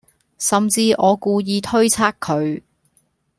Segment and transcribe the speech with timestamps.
[0.39, 2.63] 甚至我故意推側佢